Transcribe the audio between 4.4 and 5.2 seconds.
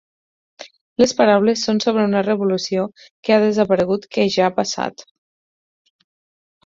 ha passat.